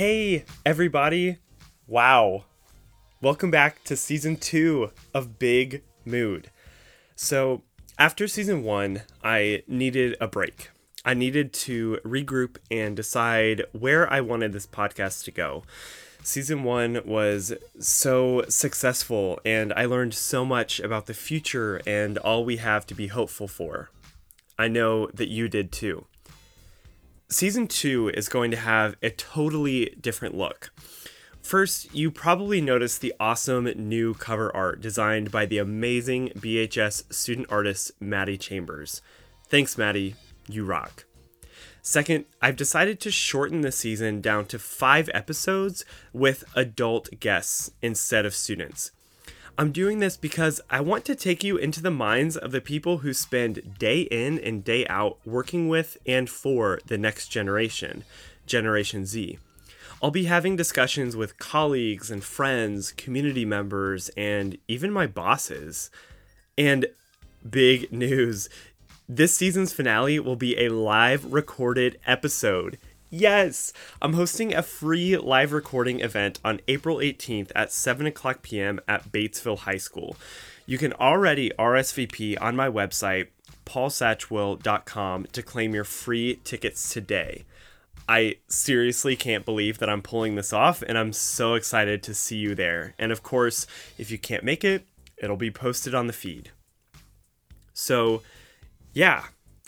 [0.00, 1.40] Hey, everybody.
[1.86, 2.44] Wow.
[3.20, 6.50] Welcome back to season two of Big Mood.
[7.16, 7.64] So,
[7.98, 10.70] after season one, I needed a break.
[11.04, 15.64] I needed to regroup and decide where I wanted this podcast to go.
[16.22, 22.42] Season one was so successful, and I learned so much about the future and all
[22.46, 23.90] we have to be hopeful for.
[24.58, 26.06] I know that you did too
[27.30, 30.72] season two is going to have a totally different look.
[31.42, 37.46] First, you probably noticed the awesome new cover art designed by the amazing BHS student
[37.50, 39.00] artist Maddie Chambers.
[39.48, 40.16] Thanks, Maddie.
[40.48, 41.06] You rock.
[41.82, 48.26] Second, I've decided to shorten the season down to five episodes with adult guests instead
[48.26, 48.92] of students.
[49.58, 52.98] I'm doing this because I want to take you into the minds of the people
[52.98, 58.04] who spend day in and day out working with and for the next generation,
[58.46, 59.38] Generation Z.
[60.02, 65.90] I'll be having discussions with colleagues and friends, community members, and even my bosses.
[66.56, 66.86] And
[67.48, 68.48] big news
[69.12, 72.78] this season's finale will be a live recorded episode.
[73.12, 78.78] Yes, I'm hosting a free live recording event on April 18th at 7 o'clock p.m.
[78.86, 80.16] at Batesville High School.
[80.64, 83.26] You can already RSVP on my website,
[83.66, 87.44] paulsatchwell.com, to claim your free tickets today.
[88.08, 92.36] I seriously can't believe that I'm pulling this off, and I'm so excited to see
[92.36, 92.94] you there.
[92.96, 93.66] And of course,
[93.98, 96.52] if you can't make it, it'll be posted on the feed.
[97.72, 98.22] So,
[98.92, 99.24] yeah,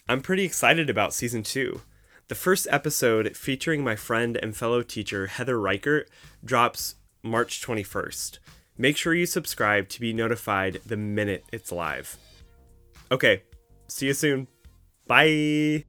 [0.08, 1.80] I'm pretty excited about season two.
[2.32, 6.08] The first episode, featuring my friend and fellow teacher Heather Reichert,
[6.42, 8.38] drops March 21st.
[8.78, 12.16] Make sure you subscribe to be notified the minute it's live.
[13.10, 13.42] Okay,
[13.86, 14.48] see you soon.
[15.06, 15.84] Bye.